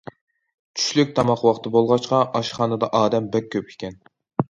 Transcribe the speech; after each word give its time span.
چۈشلۈك 0.79 1.11
تاماق 1.19 1.45
ۋاقتى 1.49 1.73
بولغاچقا، 1.77 2.25
ئاشخانىدا 2.41 2.93
ئادەم 3.01 3.33
بەك 3.37 3.51
كۆپ 3.57 3.73
ئىكەن. 3.77 4.05